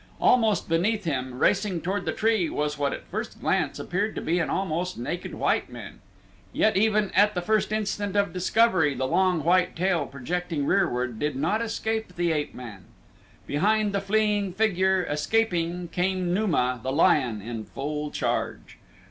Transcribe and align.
Almost 0.19 0.67
beneath 0.67 1.03
him, 1.03 1.37
racing 1.37 1.81
toward 1.81 2.07
his 2.07 2.17
tree 2.17 2.49
was 2.49 2.75
what 2.75 2.91
at 2.91 3.05
first 3.05 3.39
glance 3.39 3.77
appeared 3.77 4.15
to 4.15 4.21
be 4.21 4.39
an 4.39 4.49
almost 4.49 4.97
naked 4.97 5.35
white 5.35 5.69
man, 5.69 6.01
yet 6.51 6.75
even 6.75 7.11
at 7.11 7.35
the 7.35 7.41
first 7.43 7.71
instant 7.71 8.15
of 8.15 8.33
discovery 8.33 8.95
the 8.95 9.05
long, 9.05 9.43
white 9.43 9.75
tail 9.75 10.07
projecting 10.07 10.65
rearward 10.65 11.19
did 11.19 11.35
not 11.35 11.61
escape 11.61 12.15
the 12.15 12.31
ape 12.31 12.55
man. 12.55 12.85
Behind 13.45 13.93
the 13.93 14.01
fleeing 14.01 14.53
figure, 14.53 15.03
escaping, 15.03 15.87
came 15.89 16.33
Numa, 16.33 16.79
the 16.81 16.91
lion, 16.91 17.39
in 17.39 17.63
full 17.65 18.09
charge. 18.09 18.79